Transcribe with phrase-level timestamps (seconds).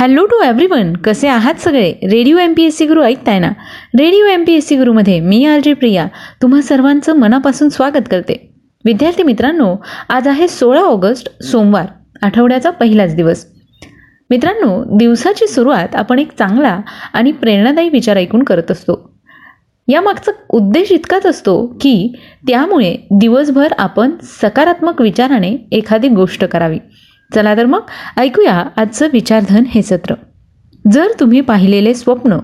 [0.00, 1.92] Hello to everyone कसे आहात सगळे?
[2.02, 3.48] Radio M P S C Guru ऐकताय ना?
[3.98, 6.06] Radio M P S C गुरुमध्ये मी आर जे प्रिया.
[6.42, 8.54] तुम्हा सर्वांचं मनापासून स्वागत करते.
[8.84, 9.76] विद्यार्थी मित्रांनो
[10.08, 11.86] आज आहे सोळा ऑगस्ट सोमवार
[12.22, 13.46] आठवड्याचा पहिलाच दिवस.
[14.30, 16.80] मित्रांनो दिवसाची सुरुवात आपण एक चांगला
[17.12, 19.18] आणि प्रेरणादायी विचार ऐकून करत असतो.
[19.88, 22.12] यामागचा उद्देश इतकाच असतो की
[22.48, 26.78] त्यामुळे दिवसभर आपण सकारात्मक विचाराने एखादी गोष्ट करावी.
[27.34, 27.80] चला तर मग
[28.16, 30.14] ऐकूया आजचं विचारधन हे सत्र.
[30.92, 32.38] जर तुम्ही पाहिलेले स्वप्न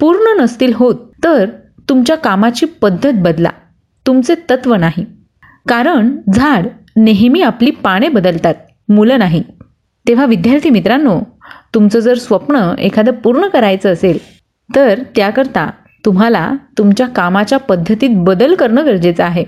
[0.00, 1.48] पूर्ण नसतील होत तर
[1.88, 3.50] तुमच्या कामाची पद्धत बदला.
[4.06, 5.04] तुमचे तत्व नाही.
[5.68, 8.54] कारण झाड नेहमी आपली पाने बदलतात
[8.88, 9.42] मुलं नाही.
[10.08, 11.20] तेव्हा विद्यार्थी मित्रांनो
[11.74, 14.18] तुमचं जर स्वप्न एखादं पूर्ण करायचं असेल
[14.70, 15.70] तर त्याकरता
[16.04, 19.44] तुम्हाला तुमच्या कामाच्या पद्धतीत बदल करणं गरजेचं आहे.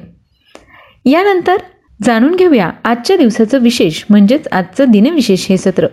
[1.05, 1.57] यानंतर
[2.03, 5.87] जाणून घेऊया आजच्या दिवसाचं विशेष म्हणजेच आजचं दिनविशेष हे सत्र.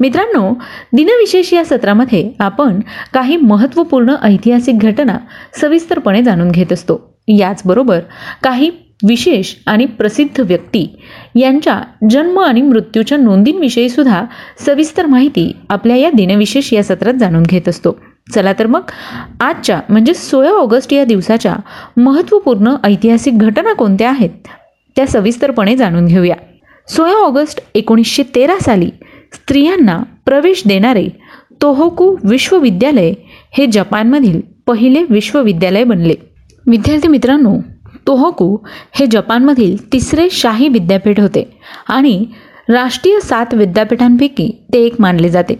[0.00, 0.52] मित्रांनो
[0.92, 2.80] दिनविशेष या सत्रामध्ये आपण
[3.14, 5.18] काही महत्त्वपूर्ण ऐतिहासिक घटना
[5.60, 7.16] सविस्तरपणे जाणून घेत असतो.
[7.28, 8.00] याचबरोबर
[8.42, 8.70] काही
[9.08, 10.86] विशेष आणि प्रसिद्ध व्यक्ती
[11.36, 11.80] यांच्या
[12.10, 14.24] जन्म आणि मृत्यूच्या नोंदींविषयी सुद्धा
[14.66, 17.96] सविस्तर माहिती आपल्या या दिनविशेष या सत्रात जाणून घेत असतो.
[18.34, 18.90] चला तर मग
[19.40, 21.56] आजच्या म्हणजे सोळा ऑगस्ट या दिवसाच्या
[21.96, 24.30] महत्त्वपूर्ण ऐतिहासिक घटना कोणत्या आहेत?
[24.96, 26.36] त्या सविस्तरपणे जाणून घेऊया.
[26.88, 28.90] सोळा ऑगस्ट एकोणीसशे तेरा साली
[29.34, 31.08] स्त्रियांना प्रवेश देणारे
[31.62, 33.12] तोहोकू विश्वविद्यालय
[33.52, 36.14] हे जपानमधील पहिले विश्वविद्यालय बनले.
[36.66, 37.56] विद्यार्थी मित्रांनो
[38.06, 38.56] तोहोकू
[38.92, 42.26] हे जपानमधील तिसरे शाही विद्यापीठ होते आणि
[42.68, 45.54] राष्ट्रीय सात विद्यापीठांपैकी ते एक मानले जाते.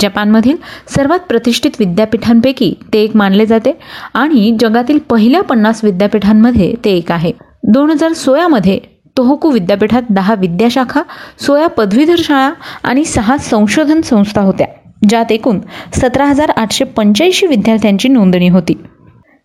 [0.00, 0.56] जपानमधील
[0.88, 3.72] सर्वात प्रतिष्ठित विद्यापीठांपैकी ते एक मानले जाते
[4.14, 7.32] आणि जगातील पहिल्या पन्नास विद्यापीठांमध्ये ते एक आहे.
[7.66, 8.78] दोन हजार सोळामध्ये
[9.16, 11.02] तोहोकू विद्यापीठात दहा विद्याशाखा
[11.40, 12.50] सोळा पदवीधर शाळा
[12.82, 14.66] आणि सहा संशोधन संस्था होत्या
[15.08, 15.60] ज्यात एकूण
[15.94, 18.72] सतरा हजार आठशे पंच्याऐंशी विद्यार्थ्यांची नोंदणी होती.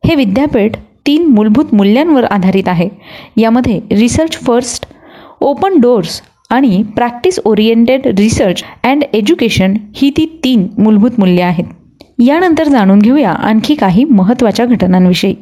[0.06, 0.76] हे विद्यापीठ
[1.06, 2.90] तीन मूलभूत मूल्यांवर आधारित आहे.
[3.38, 4.86] यामध्ये रिसर्च फर्स्ट
[5.42, 11.66] ओपन डोर्स आणि practice oriented research and education ही ती तीन मूलभूत मूल्ये आहेत.
[12.20, 15.36] यानंतर जाणून घेऊया आणखी काही महत्त्वाच्या घटनांविषयी.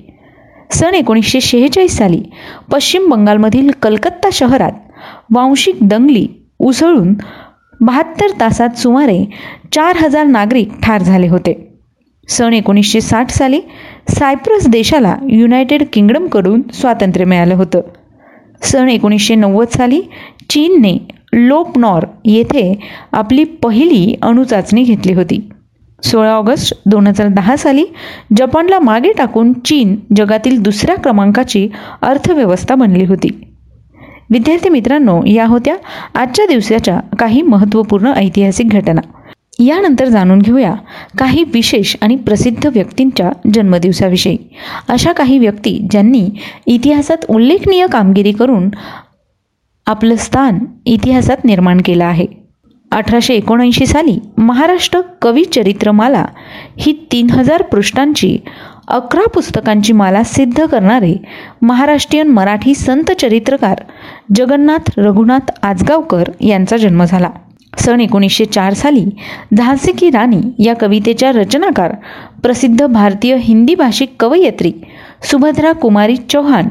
[0.71, 2.21] सन एकोणीसशे शेहेचाळीस साली
[2.71, 4.71] पश्चिम बंगालमधील कलकत्ता शहरात
[5.33, 6.27] वांशिक दंगली
[6.59, 7.13] उसळून
[7.81, 9.23] बहात्तर तासात सुमारे
[9.73, 11.53] चार हजार नागरिक ठार झाले होते.
[12.27, 13.59] सन एकोणीसशे साठ साली
[14.09, 17.81] सायप्रस देशाला युनायटेड किंगडमकडून स्वातंत्र्य मिळालं होतं.
[18.61, 20.01] सन एकोणीसशे नव्वद साली
[20.49, 20.97] चीनने
[21.33, 22.79] लोपनॉर येथे
[23.11, 25.49] आपली पहिली अणुचाचणी घेतली होती.
[26.03, 27.85] सोळा ऑगस्ट दोन हजार दहा साली
[28.37, 31.69] जपानला मागे टाकून चीन जगातील दुसऱ्या क्रमांकाची
[32.01, 33.29] अर्थव्यवस्था बनली होती.
[34.29, 35.75] विद्यार्थी मित्रांनो या होत्या
[36.15, 39.01] आजच्या दिवसाच्या काही महत्त्वपूर्ण ऐतिहासिक घटना.
[39.59, 40.73] यानंतर जाणून घेऊया
[41.17, 44.37] काही विशेष आणि प्रसिद्ध व्यक्तींच्या जन्मदिवसाविषयी.
[44.89, 46.29] अशा काही व्यक्ती ज्यांनी
[46.65, 48.69] इतिहासात उल्लेखनीय कामगिरी करून
[49.85, 52.46] आपलं स्थान इतिहासात निर्माण केलं आहे.
[52.91, 56.25] अठराशे एकोणऐंशी साली महाराष्ट्र कवी चरित्रमाला
[56.79, 58.37] ही तीन हजार पृष्ठांची
[58.87, 61.13] अकरा पुस्तकांची माला सिद्ध करणारे
[61.61, 63.81] महाराष्ट्रीयन मराठी संत चरित्रकार
[64.35, 67.29] जगन्नाथ रघुनाथ आजगावकर यांचा जन्म झाला.
[67.77, 69.05] सन एकोणीसशे चार साली
[69.57, 71.93] झांसी की राणी या कवितेच्या रचनाकार
[72.43, 74.71] प्रसिद्ध भारतीय हिंदी भाषिक कवयित्री
[75.31, 76.67] सुभद्रा कुमारी चौहान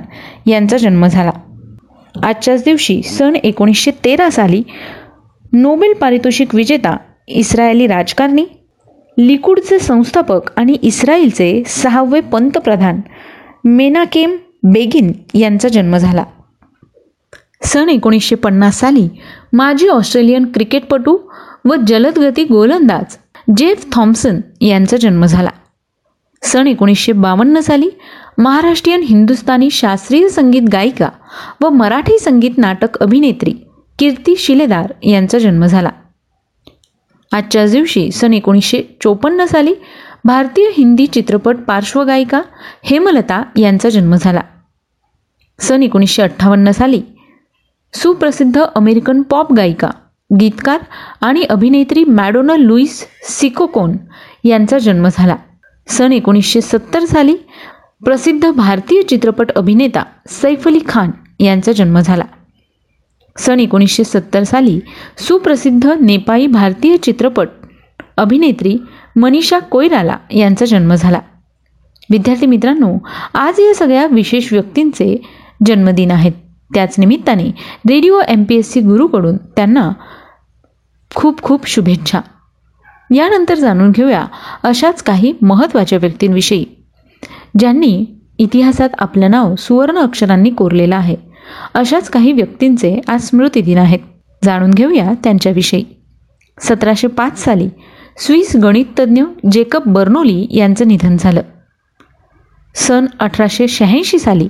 [0.46, 1.30] यांचा जन्म झाला.
[2.22, 4.62] आजच्याच दिवशी सन एकोणीसशे तेरा साली
[5.52, 6.96] नोबेल पारितोषिक विजेता
[7.28, 8.44] इस्रायली राजकारणी
[9.18, 13.00] लिकूडचे संस्थापक आणि इस्रायलचे सहावे पंतप्रधान
[13.64, 16.24] मेनाकेम बेगिन यांचा जन्म झाला.
[17.64, 19.08] सन एकोणीसशे पन्नास साली
[19.52, 21.18] माजी ऑस्ट्रेलियन क्रिकेटपटू
[21.64, 23.16] व जलदगती गोलंदाज
[23.56, 25.50] जेफ थॉम्सन यांचा जन्म झाला.
[26.42, 27.88] सन एकोणीसशे बावन्न साली
[28.38, 31.08] महाराष्ट्रीयन हिंदुस्थानी शास्त्रीय संगीत गायिका
[31.60, 33.54] व मराठी संगीत नाटक अभिनेत्री
[33.98, 35.90] कीर्ती शिलेदार यांचा जन्म झाला.
[37.32, 39.74] आजच्याच दिवशी सन एकोणीसशे चोपन्न साली
[40.24, 42.42] भारतीय हिंदी चित्रपट पार्श्वगायिका
[42.84, 44.40] हेमलता यांचा जन्म झाला.
[45.60, 47.02] सन एकोणीसशे अठ्ठावन्न साली
[47.94, 49.90] सुप्रसिद्ध अमेरिकन पॉप गायिका
[50.40, 50.78] गीतकार
[51.20, 53.96] आणि अभिनेत्री मॅडोना लुईस सिकोकोन
[54.44, 55.36] यांचा जन्म झाला.
[55.88, 57.36] सन एकोणीसशे सत्तर साली
[58.04, 61.10] प्रसिद्ध भारतीय चित्रपट अभिनेता सैफ अली खान
[61.40, 62.24] यांचा जन्म झाला.
[63.38, 64.80] सन एकोणीसशे सत्तर साली
[65.18, 67.48] सुप्रसिद्ध नेपाळी भारतीय चित्रपट
[68.16, 68.78] अभिनेत्री
[69.16, 71.20] मनीषा कोयराला यांचा जन्म झाला.
[72.10, 72.98] विद्यार्थी मित्रांनो
[73.34, 75.22] आज या सगळ्या विशेष व्यक्तींचे
[75.66, 76.32] जन्मदिन आहेत.
[76.74, 77.44] त्याच निमित्ताने
[77.90, 79.90] radio M P S C गुरूकडून त्यांना
[81.14, 82.20] खूप खूप शुभेच्छा.
[83.14, 84.24] यानंतर जाणून घेऊया
[84.62, 86.64] अशाच काही महत्त्वाच्या व्यक्तींविषयी
[87.58, 88.06] ज्यांनी
[88.38, 91.25] इतिहासात आपलं नाव सुवर्ण अक्षरांनी कोरलेलं आहे.
[91.74, 93.98] अशाच काही व्यक्तींचे आज स्मृतिदिन आहेत.
[94.44, 95.84] जाणून घेऊया त्यांच्याविषयी.
[96.60, 97.68] सतराशे पाच साली
[98.16, 99.22] स्विस गणिततज्ञ
[99.52, 101.40] जेकब बर्नोली यांचं निधन झालं.
[102.74, 104.48] सन अठराशे शहाऐंशी साली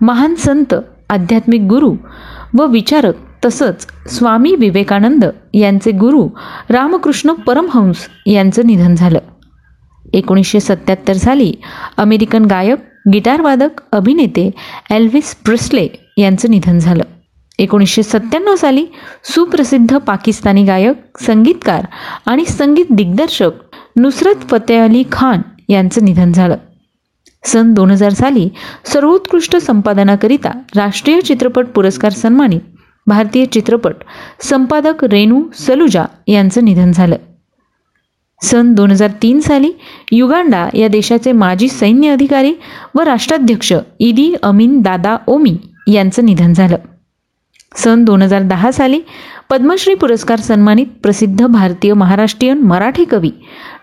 [0.00, 0.74] महान संत
[1.10, 1.94] आध्यात्मिक गुरु
[2.58, 3.14] व विचारक
[3.44, 5.24] तसंच स्वामी विवेकानंद
[5.54, 6.28] यांचे गुरु
[6.68, 9.18] रामकृष्ण परमहंस यांचं निधन झालं.
[10.12, 11.54] एकोणीसशे सत्याहत्तर साली
[11.96, 12.78] अमेरिकन गायक
[13.12, 14.50] गिटारवादक अभिनेते
[14.90, 17.02] एल्विस प्रिस्ले यांचं निधन झालं.
[17.58, 18.86] एकोणीसशे सत्त्याण्णव साली
[19.24, 21.86] सुप्रसिद्ध पाकिस्तानी गायक संगीतकार
[22.26, 23.50] आणि संगीत दिग्दर्शक
[23.96, 26.56] नुसरत फतेह अली खान यांचं निधन झालं.
[27.44, 28.48] सन दोन हजार साली
[28.84, 32.60] सर्वोत्कृष्ट संपादनाकरिता राष्ट्रीय चित्रपट पुरस्कार सन्मानित
[33.06, 33.94] भारतीय चित्रपट
[34.42, 37.16] संपादक रेणू सलुजा यांचं निधन झालं.
[38.42, 39.70] सन दोन हजार तीन साली
[40.12, 42.52] युगांडा या देशाचे माजी सैन्य अधिकारी
[42.94, 45.56] व राष्ट्राध्यक्ष इदी अमीन दादा ओमी
[45.88, 46.76] यांचं निधन झालं.
[47.76, 49.00] सन दोन हजार दहा साली
[49.50, 53.30] पद्मश्री पुरस्कार सन्मानित प्रसिद्ध भारतीय महाराष्ट्रीयन मराठी कवी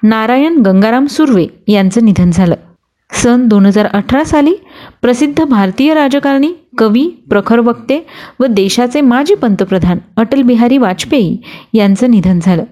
[0.03, 2.55] नारायण गंगाराम सुर्वे यांचं निधन झालं.
[3.11, 4.53] सन दोन हजार अठरा साली
[5.01, 7.99] प्रसिद्ध भारतीय राजकारणी कवी प्रखर वक्ते
[8.39, 11.37] व देशाचे माजी पंतप्रधान अटल बिहारी वाजपेयी
[11.73, 12.63] यांचं निधन झालं.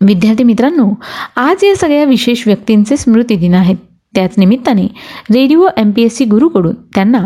[0.00, 0.90] विद्यार्थी मित्रांनो
[1.36, 3.76] आज या सगळ्या विशेष व्यक्तींचे स्मृतिदिन आहेत.
[4.14, 4.86] त्याच निमित्ताने
[5.34, 7.24] radio M P S C गुरुकडून त्यांना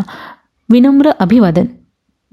[0.73, 1.65] विनम्र अभिवादन.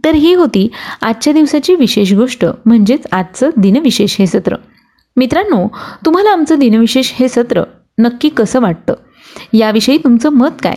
[0.05, 0.71] तर ही होती
[1.01, 4.55] आजच्या दिवसाची विशेष गोष्ट म्हणजेच आजचं दिनविशेष हे सत्र.
[5.15, 5.67] मित्रांनो
[6.05, 7.63] तुम्हाला आमचं दिनविशेष हे सत्र
[7.99, 8.93] नक्की कसं वाटतं?
[9.53, 10.75] याविषयी तुमचं मत काय?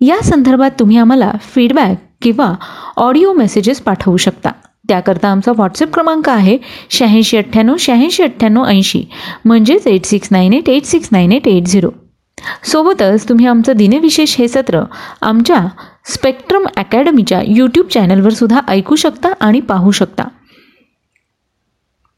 [0.00, 2.54] या संदर्भात तुम्ही आम्हाला फीडबॅक किंवा
[2.96, 4.50] ऑडिओ मेसेजेस पाठवू शकता.
[4.88, 6.58] त्याकरता आमचा व्हॉट्सअप क्रमांक आहे
[6.90, 9.04] शहाऐंशी अठ्ठ्याण्णव शहाऐंशी अठ्ठ्याण्णव ऐंशी.
[9.44, 11.90] म्हणजेच eight six nine eight eight six nine eight eight zero
[12.64, 14.82] सोबतच तुम्ही आमचं दिनविशेष हे सत्र
[15.22, 15.66] आमच्या
[16.04, 20.24] स्पेक्ट्रम अकॅडमीच्या यूट्यूब चॅनलवर सुद्धा ऐकू शकता आणि पाहू शकता.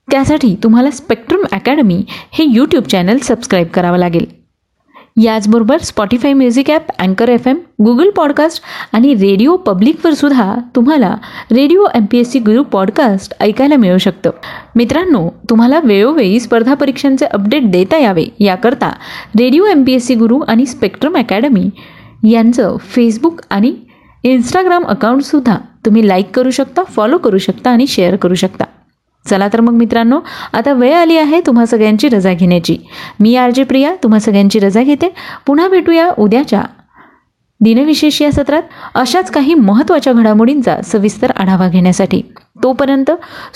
[0.09, 4.27] त्यासाठी तुम्हाला स्पेक्ट्रम अकॅडमी हे यूट्यूब चॅनल सबस्क्राईब करावं लागेल.
[5.23, 11.15] याचबरोबर स्पॉटीफाय म्युझिक ॲप अँकर एफ एम गुगल पॉडकास्ट आणि रेडिओ पब्लिकवर सुद्धा तुम्हाला
[11.53, 14.31] radio M P S C Guru podcast ऐकायला मिळू शकतं.
[14.77, 18.91] मित्रांनो तुम्हाला वेळोवेळी स्पर्धा परीक्षांचे अपडेट देता यावे याकरता
[19.39, 21.69] radio M P S C Guru आणि स्पेक्ट्रम अकॅडमी
[22.31, 23.75] यांचं फेसबुक आणि
[24.25, 28.65] इंस्टाग्राम अकाउंटसुद्धा तुम्ही लाईक करू शकता फॉलो करू शकता आणि शेअर करू शकता.
[29.27, 30.21] चला तर मग मित्रांनो
[30.53, 32.77] आता वेळ आली आहे तुम्हा सगळ्यांची रजा घेण्याची.
[33.21, 35.13] मी आर जे प्रिया तुम्हा सगळ्यांची रजा घेते.
[35.47, 36.63] पुन्हा भेटूया उद्याच्या
[37.61, 38.63] दिनविशेष या सत्रात
[38.95, 42.23] अशाच काही महत्त्वाच्या घडामोडींचा सविस्तर आढावा घेण्यासाठी.
[42.63, 43.11] तोपर्यंत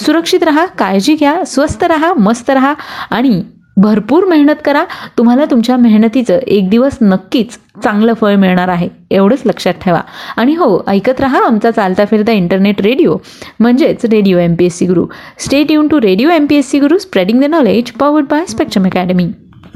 [0.05, 2.75] सुरक्षित रहा काळजी घ्या स्वस्त रहा मस्त रहा
[3.11, 3.43] आणि
[3.81, 4.85] भरपूर मेहनत करा.
[5.19, 10.01] तुम्हाला तुमच्या मेहनतीचं एक दिवस नक्कीच चांगलं फळ मिळणार आहे एवढंच लक्षात ठेवा.
[10.37, 13.17] आणि हो ऐकत राहा आमचा चालता फिरता इंटरनेट रेडिओ
[13.61, 15.07] म्हणजेच radio M P S C Guru.
[15.39, 18.87] Stay युन to radio M P S C Guru spreading the knowledge powered by Spectrum
[18.87, 19.27] Academy